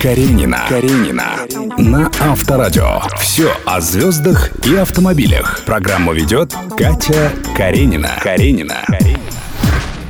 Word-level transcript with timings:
Каренина. 0.00 0.66
Каренина. 0.68 1.30
На 1.78 2.10
Авторадио. 2.20 3.00
Все 3.18 3.50
о 3.64 3.80
звездах 3.80 4.50
и 4.66 4.76
автомобилях. 4.76 5.62
Программу 5.64 6.12
ведет 6.12 6.54
Катя 6.76 7.32
Каренина. 7.56 8.10
Каренина. 8.22 8.84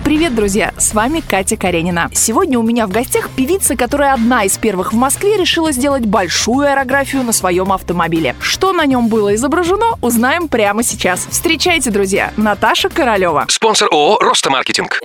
Привет, 0.03 0.35
друзья! 0.35 0.75
С 0.77 0.93
вами 0.93 1.21
Катя 1.21 1.57
Каренина. 1.57 2.11
Сегодня 2.13 2.59
у 2.59 2.63
меня 2.63 2.87
в 2.87 2.91
гостях 2.91 3.31
певица, 3.31 3.75
которая 3.75 4.13
одна 4.13 4.45
из 4.45 4.59
первых 4.59 4.93
в 4.93 4.97
Москве 4.97 5.39
решила 5.39 5.73
сделать 5.73 6.05
большую 6.05 6.69
аэрографию 6.69 7.23
на 7.23 7.33
своем 7.33 7.73
автомобиле. 7.73 8.37
Что 8.41 8.73
на 8.73 8.85
нем 8.85 9.09
было 9.09 9.35
изображено, 9.35 9.97
узнаем 10.03 10.49
прямо 10.49 10.83
сейчас. 10.83 11.27
Встречайте, 11.31 11.91
друзья, 11.91 12.33
Наташа 12.37 12.91
Королева. 12.91 13.47
Спонсор 13.49 13.89
ООО 13.91 14.19
«Роста 14.19 14.51
Маркетинг». 14.51 15.01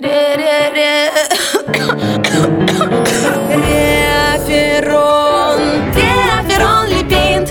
fierro. 4.50 5.29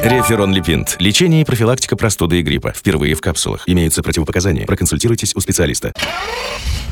Реферон 0.03 0.53
Липинт. 0.53 0.95
Лечение 0.99 1.41
и 1.41 1.43
профилактика 1.45 1.95
простуды 1.97 2.39
и 2.39 2.41
гриппа. 2.41 2.71
Впервые 2.71 3.15
в 3.15 3.21
капсулах. 3.21 3.63
Имеются 3.67 4.01
противопоказания. 4.01 4.65
Проконсультируйтесь 4.65 5.35
у 5.35 5.41
специалиста. 5.41 5.91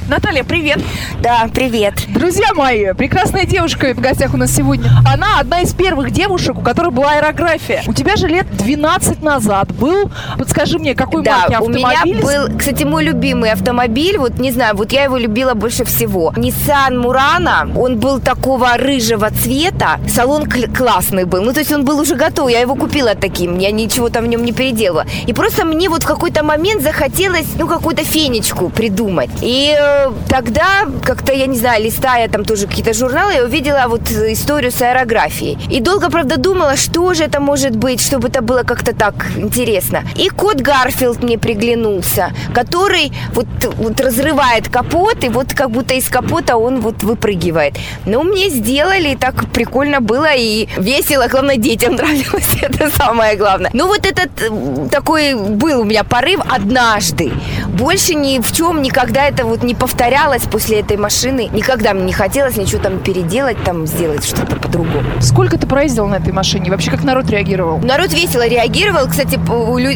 Наталья, 0.09 0.45
привет! 0.45 0.79
Да, 1.21 1.49
привет. 1.53 1.95
Друзья 2.07 2.53
мои, 2.53 2.93
прекрасная 2.93 3.43
девушка 3.45 3.93
в 3.93 3.99
гостях 3.99 4.33
у 4.33 4.37
нас 4.37 4.55
сегодня. 4.55 4.89
Она 5.05 5.41
одна 5.41 5.59
из 5.63 5.73
первых 5.73 6.11
девушек, 6.11 6.57
у 6.57 6.61
которой 6.61 6.91
была 6.91 7.15
аэрография. 7.17 7.83
У 7.87 7.93
тебя 7.93 8.15
же 8.15 8.29
лет 8.29 8.47
12 8.55 9.21
назад 9.21 9.69
был, 9.73 10.09
подскажи 10.37 10.79
мне, 10.79 10.95
какой 10.95 11.23
да, 11.23 11.39
марки 11.49 11.55
у 11.61 11.67
меня 11.67 11.89
автомобиль? 11.89 12.21
был, 12.21 12.57
кстати, 12.57 12.83
мой 12.85 13.03
любимый 13.03 13.51
автомобиль, 13.51 14.17
вот 14.17 14.39
не 14.39 14.51
знаю, 14.51 14.77
вот 14.77 14.93
я 14.93 15.03
его 15.03 15.17
любила 15.17 15.55
больше 15.55 15.83
всего. 15.83 16.31
Nissan 16.37 17.03
Murano, 17.03 17.77
он 17.77 17.99
был 17.99 18.21
такого 18.21 18.77
рыжего 18.77 19.29
цвета, 19.31 19.99
салон 20.07 20.45
кл- 20.45 20.73
классный 20.73 21.25
был, 21.25 21.41
ну 21.41 21.51
то 21.51 21.59
есть 21.59 21.73
он 21.73 21.83
был 21.83 21.99
уже 21.99 22.15
готов, 22.15 22.49
я 22.49 22.61
его 22.61 22.75
купила 22.75 22.96
таким, 23.15 23.57
я 23.59 23.71
ничего 23.71 24.09
там 24.09 24.25
в 24.25 24.27
нем 24.27 24.43
не 24.43 24.51
переделала. 24.51 25.05
И 25.27 25.33
просто 25.33 25.65
мне 25.65 25.89
вот 25.89 26.03
в 26.03 26.07
какой-то 26.07 26.43
момент 26.43 26.81
захотелось, 26.81 27.47
ну, 27.57 27.67
какую-то 27.67 28.03
фенечку 28.03 28.69
придумать. 28.69 29.29
И 29.41 29.75
э, 29.77 30.11
тогда 30.29 30.85
как-то, 31.03 31.33
я 31.33 31.47
не 31.47 31.57
знаю, 31.57 31.83
листая 31.83 32.27
там 32.29 32.45
тоже 32.45 32.67
какие-то 32.67 32.93
журналы, 32.93 33.33
я 33.33 33.43
увидела 33.43 33.85
вот 33.87 34.09
историю 34.11 34.71
с 34.71 34.81
аэрографией. 34.81 35.57
И 35.69 35.81
долго, 35.81 36.09
правда, 36.09 36.37
думала, 36.37 36.75
что 36.75 37.13
же 37.13 37.23
это 37.23 37.39
может 37.39 37.75
быть, 37.75 38.01
чтобы 38.01 38.27
это 38.27 38.41
было 38.41 38.63
как-то 38.63 38.93
так 38.93 39.25
интересно. 39.37 40.03
И 40.15 40.29
кот 40.29 40.61
Гарфилд 40.61 41.23
мне 41.23 41.37
приглянулся, 41.37 42.31
который 42.53 43.11
вот, 43.33 43.47
вот 43.77 43.99
разрывает 44.01 44.69
капот, 44.69 45.23
и 45.23 45.29
вот 45.29 45.53
как 45.53 45.71
будто 45.71 45.93
из 45.93 46.09
капота 46.09 46.57
он 46.57 46.81
вот 46.81 47.03
выпрыгивает. 47.03 47.75
Ну, 48.05 48.23
мне 48.23 48.49
сделали, 48.49 49.09
и 49.09 49.15
так 49.15 49.49
прикольно 49.51 50.01
было, 50.01 50.33
и 50.35 50.67
весело, 50.77 51.27
главное, 51.27 51.57
детям 51.57 51.95
нравилось, 51.95 52.49
это 52.61 52.86
самое 52.89 53.35
главное. 53.35 53.69
Ну, 53.73 53.87
вот 53.87 54.05
этот 54.05 54.29
э, 54.41 54.89
такой 54.91 55.35
был 55.35 55.81
у 55.81 55.83
меня 55.83 56.03
порыв 56.03 56.41
однажды. 56.49 57.31
Больше 57.77 58.15
ни 58.15 58.39
в 58.39 58.51
чем 58.51 58.81
никогда 58.81 59.27
это 59.27 59.45
вот 59.45 59.61
не 59.61 59.75
повторялось 59.75 60.41
после 60.43 60.79
этой 60.79 60.97
машины. 60.97 61.47
Никогда 61.53 61.93
мне 61.93 62.05
не 62.05 62.13
хотелось 62.13 62.57
ничего 62.57 62.81
там 62.81 62.97
переделать, 62.97 63.63
там 63.63 63.85
сделать 63.85 64.25
что-то 64.25 64.55
по-другому. 64.55 65.05
Сколько 65.21 65.59
ты 65.59 65.67
проездил 65.67 66.07
на 66.07 66.15
этой 66.15 66.33
машине? 66.33 66.71
Вообще, 66.71 66.89
как 66.89 67.03
народ 67.03 67.29
реагировал? 67.29 67.77
Народ 67.77 68.11
весело 68.13 68.47
реагировал. 68.47 69.07
Кстати, 69.07 69.39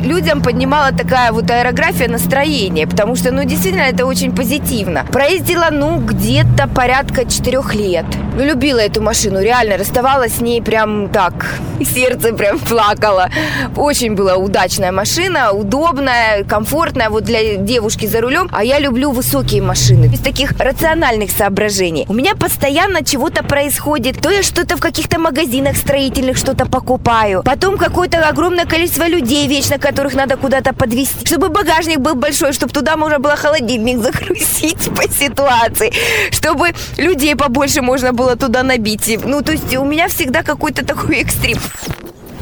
людям 0.04 0.44
поднимала 0.44 0.92
такая 0.92 1.32
вот 1.32 1.50
аэрография 1.50 2.08
настроение, 2.08 2.86
потому 2.86 3.16
что, 3.16 3.32
ну, 3.32 3.44
действительно, 3.46 3.84
это 3.84 4.06
очень 4.06 4.36
позитивно. 4.36 5.04
Проездила, 5.12 5.70
ну, 5.72 5.98
где-то 5.98 6.68
порядка 6.68 7.26
четырех 7.26 7.74
лет. 7.74 8.06
Ну, 8.36 8.44
любила 8.46 8.80
эту 8.80 9.02
машину, 9.02 9.42
реально, 9.42 9.78
расставалась 9.78 10.38
с 10.38 10.42
ней 10.42 10.62
прям 10.62 11.10
так, 11.10 11.48
сердце 11.84 12.32
прям 12.34 12.60
плакало. 12.60 13.30
Очень 13.76 14.14
была 14.14 14.36
удачная 14.36 14.92
машина, 14.92 15.52
удобная, 15.52 16.44
комфортная 16.44 17.10
вот 17.10 17.24
для 17.24 17.58
девушки 17.72 18.06
за 18.06 18.20
рулем. 18.20 18.50
А 18.52 18.66
я 18.66 18.80
люблю 18.80 19.12
высокие 19.12 19.62
машины, 19.62 20.08
без 20.08 20.20
таких 20.20 20.52
рациональных 20.60 21.32
соображений. 21.32 22.06
У 22.10 22.14
меня 22.14 22.36
постоянно 22.36 23.02
чего-то 23.02 23.44
происходит. 23.44 24.22
То 24.22 24.30
я 24.30 24.44
что-то 24.44 24.76
в 24.76 24.82
каких-то 24.82 25.20
магазинах 25.20 25.78
строительных 25.78 26.38
что-то 26.38 26.66
покупаю. 26.66 27.44
Потом 27.46 27.78
какое-то 27.78 28.28
огромное 28.28 28.66
количество 28.66 29.08
людей 29.08 29.48
вечно, 29.48 29.78
которых 29.78 30.16
надо 30.16 30.36
куда-то 30.36 30.74
подвести. 30.74 31.26
Чтобы 31.26 31.48
багажник 31.48 32.00
был 32.00 32.16
большой, 32.16 32.52
чтобы 32.52 32.74
туда 32.74 32.98
можно 32.98 33.20
было 33.20 33.38
холодильник 33.38 34.00
загрузить 34.00 34.90
по 34.96 35.04
ситуации. 35.04 35.94
Чтобы 36.32 36.74
людей 36.98 37.36
побольше 37.36 37.82
можно 37.82 38.12
было 38.12 38.36
туда 38.36 38.64
набить. 38.64 39.18
Ну, 39.24 39.42
то 39.42 39.54
есть 39.54 39.74
у 39.78 39.86
меня 39.86 40.10
всегда 40.10 40.44
какой-то 40.44 40.86
такой 40.86 41.22
экстрим. 41.22 41.58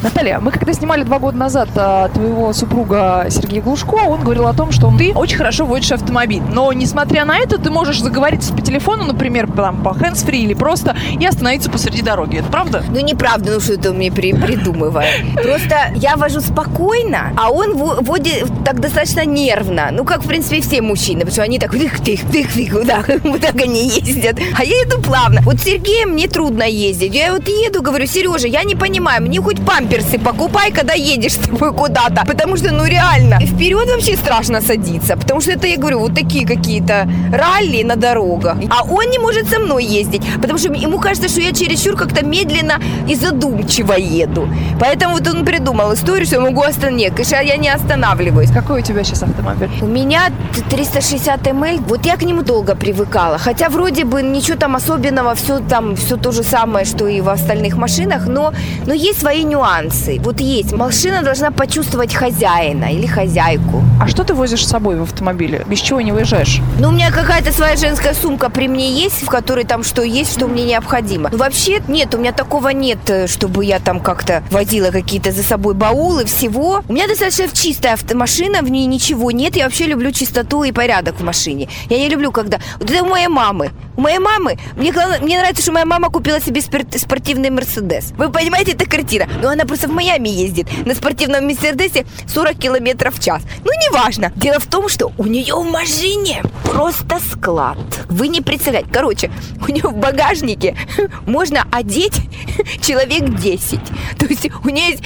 Наталья, 0.02 0.40
мы 0.40 0.52
когда 0.52 0.72
снимали 0.72 1.04
два 1.04 1.20
года 1.20 1.38
назад 1.38 1.70
а, 1.76 2.08
твоего 2.08 2.54
супруга 2.54 3.26
Сергея 3.30 3.62
Глушко, 3.62 3.96
он 3.96 4.22
говорил 4.24 4.48
о 4.48 4.54
том, 4.54 4.72
что 4.72 4.94
ты 4.98 5.12
очень 5.14 5.36
хорошо 5.36 5.66
водишь 5.66 5.92
автомобиль. 5.92 6.42
Но, 6.54 6.72
несмотря 6.72 7.26
на 7.26 7.38
это, 7.38 7.58
ты 7.58 7.70
можешь 7.70 8.02
заговориться 8.02 8.54
по 8.54 8.62
телефону, 8.62 9.04
например, 9.04 9.50
там, 9.52 9.84
по 9.84 9.90
hands-free 9.90 10.38
или 10.38 10.54
просто 10.54 10.96
и 11.20 11.26
остановиться 11.26 11.70
посреди 11.70 12.02
дороги. 12.02 12.38
Это 12.38 12.48
правда? 12.48 12.84
Ну, 12.88 13.00
неправда, 13.02 13.52
ну 13.54 13.60
что 13.60 13.74
это 13.74 13.92
мне 13.92 14.10
при, 14.10 14.32
придумывает. 14.34 15.10
Просто 15.34 15.92
я 15.96 16.16
вожу 16.16 16.40
спокойно, 16.40 17.34
а 17.36 17.52
он 17.52 17.76
во- 17.78 18.00
водит 18.02 18.46
так 18.64 18.80
достаточно 18.80 19.26
нервно. 19.26 19.90
Ну, 19.92 20.06
как, 20.06 20.24
в 20.24 20.28
принципе, 20.28 20.62
все 20.62 20.82
мужчины, 20.82 21.20
потому 21.20 21.34
что 21.34 21.44
они 21.44 21.60
так 21.60 21.72
тых-тых-тых-тых, 21.72 22.86
да, 22.86 23.04
вот 23.24 23.42
так 23.42 23.56
они 23.62 23.90
ездят. 23.90 24.38
А 24.58 24.64
я 24.64 24.76
иду 24.84 25.02
плавно. 25.02 25.42
Вот 25.44 25.60
Сергеем 25.60 26.12
мне 26.12 26.30
трудно 26.30 26.64
ездить. 26.64 27.14
Я 27.14 27.34
вот 27.34 27.48
еду, 27.50 27.82
говорю, 27.82 28.06
Сережа, 28.08 28.48
я 28.48 28.64
не 28.64 28.76
понимаю, 28.76 29.22
мне 29.24 29.42
хоть 29.42 29.60
памперсы 29.90 30.20
покупай, 30.20 30.72
когда 30.72 30.94
едешь 30.94 31.34
с 31.34 31.38
тобой 31.38 31.74
куда-то. 31.74 32.24
Потому 32.26 32.58
что, 32.58 32.72
ну, 32.72 32.86
реально, 32.86 33.40
вперед 33.40 33.88
вообще 33.88 34.18
страшно 34.18 34.62
садиться. 34.62 35.16
Потому 35.16 35.42
что 35.42 35.52
это, 35.52 35.68
я 35.68 35.78
говорю, 35.78 36.00
вот 36.00 36.16
такие 36.16 36.46
какие-то 36.46 37.08
ралли 37.34 37.84
на 37.84 37.96
дорогах. 37.96 38.58
А 38.70 38.84
он 38.84 39.10
не 39.10 39.20
может 39.20 39.50
со 39.50 39.60
мной 39.60 39.86
ездить, 39.86 40.22
потому 40.42 40.60
что 40.60 40.74
ему 40.74 41.00
кажется, 41.00 41.30
что 41.30 41.42
я 41.42 41.52
чересчур 41.52 41.96
как-то 41.96 42.26
медленно 42.26 42.80
и 43.08 43.16
задумчиво 43.16 43.94
еду. 43.94 44.48
Поэтому 44.80 45.16
вот 45.16 45.28
он 45.28 45.46
придумал 45.46 45.94
историю, 45.94 46.26
что 46.26 46.36
я 46.36 46.42
могу 46.42 46.62
остановиться. 46.62 46.90
Нет, 46.90 47.14
конечно, 47.14 47.36
я 47.36 47.58
не 47.58 47.70
останавливаюсь. 47.70 48.52
Какой 48.52 48.82
у 48.82 48.84
тебя 48.84 49.04
сейчас 49.04 49.24
автомобиль? 49.24 49.70
У 49.82 49.88
меня 49.88 50.32
360 50.70 51.48
ml, 51.48 51.82
вот 51.88 52.06
я 52.06 52.16
к 52.16 52.24
нему 52.24 52.44
долго 52.44 52.76
привыкала. 52.76 53.38
Хотя 53.38 53.70
вроде 53.70 54.04
бы 54.04 54.22
ничего 54.22 54.58
там 54.58 54.76
особенного, 54.76 55.34
все 55.34 55.60
там, 55.60 55.96
все 55.96 56.18
то 56.18 56.32
же 56.32 56.44
самое, 56.44 56.86
что 56.86 57.08
и 57.08 57.22
в 57.22 57.30
остальных 57.30 57.78
машинах, 57.78 58.28
но, 58.28 58.54
но 58.86 58.94
есть 58.94 59.20
свои 59.20 59.44
нюансы. 59.44 59.79
Вот 60.20 60.40
есть. 60.42 60.72
Машина 60.74 61.24
должна 61.24 61.52
почувствовать 61.52 62.14
хозяина 62.14 62.86
или 62.94 63.06
хозяйку. 63.08 63.82
А 64.02 64.08
что 64.08 64.24
ты 64.24 64.34
возишь 64.34 64.66
с 64.66 64.70
собой 64.70 64.98
в 64.98 65.04
автомобиле? 65.04 65.64
Без 65.68 65.80
чего 65.80 66.02
не 66.02 66.12
выезжаешь? 66.12 66.60
Ну, 66.80 66.90
у 66.90 66.92
меня 66.92 67.12
какая-то 67.12 67.52
своя 67.52 67.76
женская 67.76 68.14
сумка 68.14 68.50
при 68.50 68.68
мне 68.68 68.92
есть, 68.92 69.24
в 69.24 69.28
которой 69.28 69.64
там 69.64 69.84
что 69.84 70.02
есть, 70.02 70.34
что 70.34 70.48
мне 70.48 70.66
необходимо. 70.66 71.30
Ну, 71.32 71.38
вообще, 71.38 71.82
нет, 71.88 72.14
у 72.16 72.18
меня 72.18 72.32
такого 72.34 72.70
нет, 72.70 73.00
э, 73.10 73.28
чтобы 73.28 73.64
я 73.66 73.80
там 73.80 74.00
как-то 74.00 74.44
возила 74.52 74.92
какие-то 74.92 75.32
за 75.32 75.44
собой 75.44 75.74
баулы, 75.74 76.26
всего. 76.26 76.84
У 76.88 76.94
меня 76.94 77.08
достаточно 77.08 77.48
чистая 77.54 77.94
автомашина, 77.94 78.62
в 78.62 78.70
ней 78.70 78.86
ничего 78.86 79.32
нет. 79.32 79.56
Я 79.56 79.66
вообще 79.66 79.86
люблю 79.86 80.12
чистоту 80.12 80.64
и 80.64 80.72
порядок 80.72 81.20
в 81.20 81.24
машине. 81.24 81.70
Я 81.90 81.98
не 82.00 82.10
люблю, 82.10 82.32
когда... 82.32 82.60
Вот 82.80 82.90
это 82.90 83.04
у 83.04 83.08
моей 83.08 83.28
мамы. 83.28 83.72
У 83.96 84.02
моей 84.02 84.20
мамы, 84.20 84.58
мне, 84.78 84.92
главное- 84.92 85.20
мне 85.20 85.38
нравится, 85.38 85.62
что 85.62 85.72
моя 85.74 85.86
мама 85.86 86.10
купила 86.10 86.40
себе 86.40 86.62
спир- 86.62 86.86
спортивный 86.98 87.50
Мерседес. 87.50 88.12
Вы 88.18 88.30
понимаете, 88.30 88.72
это 88.72 88.86
картина. 88.90 89.28
Но 89.42 89.50
она 89.50 89.66
просто 89.70 89.88
в 89.88 89.92
Майами 89.92 90.30
ездит 90.30 90.68
на 90.86 90.96
спортивном 90.96 91.46
Мерседесе 91.46 92.06
40 92.28 92.58
километров 92.58 93.16
в 93.16 93.24
час. 93.24 93.44
Ну, 93.64 93.72
неважно. 93.88 94.34
Дело 94.36 94.60
в 94.60 94.66
том, 94.66 94.90
что 94.90 95.12
у 95.18 95.26
нее 95.26 95.54
в 95.54 95.70
машине 95.70 96.42
просто 96.64 97.20
склад. 97.32 97.78
Вы 98.10 98.30
не 98.30 98.42
представляете. 98.42 98.90
Короче, 98.92 99.32
у 99.62 99.72
нее 99.72 99.84
в 99.84 99.96
багажнике 99.96 100.76
можно 101.28 101.68
одеть 101.72 102.20
человек 102.82 103.30
10. 103.30 103.80
То 104.18 104.26
есть 104.26 104.50
у 104.64 104.70
нее 104.70 104.90
есть 104.90 105.04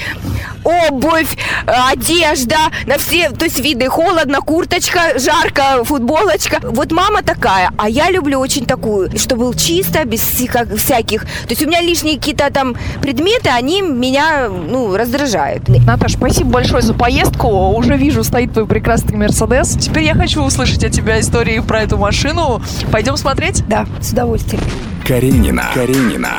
обувь, 0.64 1.36
одежда, 1.66 2.56
на 2.86 2.96
все, 2.96 3.30
то 3.30 3.44
есть 3.44 3.58
виды, 3.60 3.88
холодно, 3.88 4.40
курточка, 4.40 5.18
жарко, 5.18 5.84
футболочка. 5.84 6.60
Вот 6.62 6.90
мама 6.90 7.22
такая, 7.22 7.70
а 7.76 7.90
я 7.90 8.10
люблю 8.10 8.40
очень 8.40 8.64
такую, 8.64 9.16
чтобы 9.18 9.44
было 9.44 9.54
чисто, 9.54 10.04
без 10.04 10.22
всяких. 10.22 11.22
То 11.22 11.50
есть 11.50 11.62
у 11.62 11.66
меня 11.66 11.82
лишние 11.82 12.16
какие-то 12.16 12.50
там 12.50 12.74
предметы, 13.02 13.50
они 13.50 13.82
меня, 13.82 14.48
ну, 14.68 14.96
раздражают. 14.96 15.68
Наташ, 15.68 16.14
спасибо 16.14 16.50
большое 16.50 16.82
за 16.82 16.94
поездку. 16.94 17.48
Уже 17.48 17.96
вижу, 17.96 18.24
стоит 18.24 18.52
твой 18.52 18.66
прекрасный 18.66 19.16
Мерседес. 19.16 19.76
Теперь 19.80 20.04
я 20.04 20.14
хочу 20.14 20.42
услышать 20.42 20.84
от 20.84 20.92
тебя 20.92 21.20
истории 21.20 21.60
про 21.60 21.82
эту 21.82 21.98
машину. 21.98 22.62
Пойдем 22.90 23.16
смотреть? 23.16 23.66
Да, 23.68 23.86
с 24.00 24.12
удовольствием. 24.12 24.62
Каренина. 25.06 25.64
Каренина. 25.74 26.32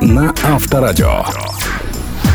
На 0.00 0.32
Авторадио. 0.44 1.24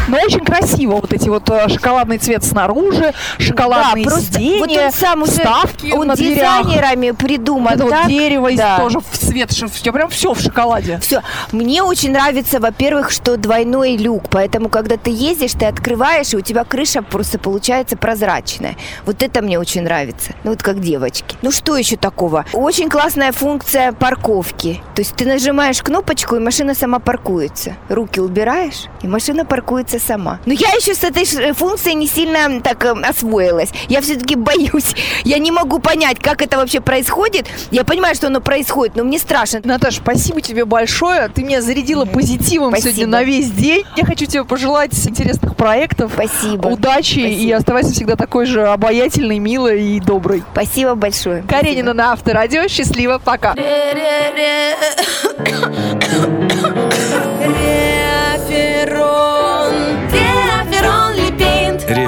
Но 0.07 0.17
очень 0.17 0.41
красиво. 0.41 0.97
Вот 1.01 1.13
эти 1.13 1.29
вот 1.29 1.49
э, 1.49 1.67
шоколадный 1.69 2.17
цвет 2.17 2.43
снаружи, 2.43 3.13
шоколадные 3.39 4.05
да, 4.05 4.19
сиденья, 4.19 4.59
вот 4.59 4.71
он 4.71 4.91
сам 4.91 5.21
уже, 5.23 5.31
вставки 5.31 5.91
он 5.91 6.07
на 6.07 6.15
дверях. 6.15 6.63
дизайнерами 6.63 7.11
придуман 7.11 7.73
Это 7.73 7.83
вот 7.83 7.91
так. 7.91 8.07
дерево 8.07 8.49
да. 8.55 8.77
тоже 8.77 8.99
в 8.99 9.17
цвет, 9.17 9.51
все, 9.51 9.91
прям 9.91 10.09
все 10.09 10.33
в 10.33 10.39
шоколаде. 10.39 10.99
Все. 10.99 11.21
Мне 11.51 11.83
очень 11.83 12.11
нравится, 12.11 12.59
во-первых, 12.59 13.11
что 13.11 13.37
двойной 13.37 13.97
люк, 13.97 14.23
поэтому, 14.29 14.69
когда 14.69 14.97
ты 14.97 15.09
ездишь, 15.11 15.53
ты 15.53 15.65
открываешь, 15.65 16.33
и 16.33 16.37
у 16.37 16.41
тебя 16.41 16.63
крыша 16.63 17.01
просто 17.01 17.39
получается 17.39 17.97
прозрачная. 17.97 18.75
Вот 19.05 19.21
это 19.23 19.41
мне 19.41 19.59
очень 19.59 19.83
нравится. 19.83 20.33
Ну, 20.43 20.51
вот 20.51 20.63
как 20.63 20.79
девочки. 20.79 21.37
Ну, 21.41 21.51
что 21.51 21.75
еще 21.75 21.97
такого? 21.97 22.45
Очень 22.53 22.89
классная 22.89 23.31
функция 23.31 23.91
парковки. 23.91 24.81
То 24.95 25.01
есть 25.01 25.15
ты 25.15 25.25
нажимаешь 25.25 25.81
кнопочку, 25.81 26.35
и 26.35 26.39
машина 26.39 26.75
сама 26.75 26.99
паркуется. 26.99 27.75
Руки 27.89 28.19
убираешь, 28.19 28.85
и 29.01 29.07
машина 29.07 29.45
паркуется 29.45 29.96
сама. 29.99 30.39
Но 30.45 30.53
я 30.53 30.69
еще 30.69 30.93
с 30.93 31.03
этой 31.03 31.25
функцией 31.53 31.95
не 31.95 32.07
сильно 32.07 32.61
так 32.61 32.83
э, 32.85 32.91
освоилась. 33.03 33.69
Я 33.87 34.01
все-таки 34.01 34.35
боюсь. 34.35 34.95
Я 35.23 35.39
не 35.39 35.51
могу 35.51 35.79
понять, 35.79 36.19
как 36.19 36.41
это 36.41 36.57
вообще 36.57 36.79
происходит. 36.81 37.47
Я 37.71 37.83
понимаю, 37.83 38.15
что 38.15 38.27
оно 38.27 38.41
происходит, 38.41 38.95
но 38.95 39.03
мне 39.03 39.19
страшно. 39.19 39.61
Наташ, 39.63 39.95
спасибо 39.97 40.41
тебе 40.41 40.65
большое. 40.65 41.29
Ты 41.29 41.43
меня 41.43 41.61
зарядила 41.61 42.05
позитивом 42.05 42.71
Спасибо. 42.71 42.91
сегодня 42.95 43.07
на 43.07 43.23
весь 43.23 43.51
день. 43.51 43.83
Я 43.95 44.05
хочу 44.05 44.25
тебе 44.25 44.43
пожелать 44.43 44.93
интересных 45.07 45.55
проектов. 45.55 46.11
Спасибо. 46.13 46.67
Удачи 46.67 47.19
и 47.19 47.33
Спасибо. 47.33 47.57
оставайся 47.57 47.91
всегда 47.91 48.15
такой 48.15 48.45
же 48.45 48.67
обаятельной, 48.67 49.39
милой 49.39 49.81
и 49.83 49.99
доброй. 49.99 50.43
Спасибо 50.53 50.95
большое. 50.95 51.43
Каренина 51.43 51.93
на 51.93 52.13
Авторадио. 52.13 52.67
Счастливо, 52.67 53.19
пока. 53.23 53.55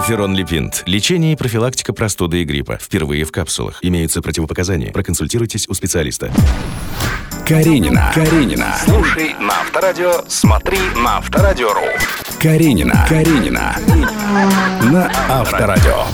Реферон 0.10 0.34
Липинт. 0.34 0.82
Лечение 0.88 1.34
и 1.34 1.36
профилактика 1.36 1.94
простуды 1.94 2.42
и 2.42 2.44
гриппа. 2.44 2.80
Впервые 2.82 3.26
в 3.26 3.32
капсулах. 3.32 3.78
Имеются 3.84 4.24
противопоказания. 4.24 4.92
Проконсультируйтесь 4.92 5.70
у 5.70 5.76
специалиста. 5.76 6.32
Каренина. 7.48 8.12
Каренина. 8.16 8.76
Слушай 8.84 9.36
на 9.40 9.60
Авторадио, 9.62 10.24
смотри 10.28 10.80
на 10.96 11.18
Авторадио.ру. 11.18 11.86
Каренина. 12.42 13.06
Каренина. 13.08 13.76
На 14.92 15.12
Авторадио. 15.30 16.06